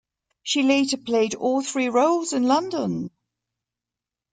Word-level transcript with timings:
She 0.41 0.63
later 0.63 0.97
played 0.97 1.35
all 1.35 1.61
three 1.61 1.87
roles 1.89 2.33
in 2.33 2.41
London. 2.47 3.11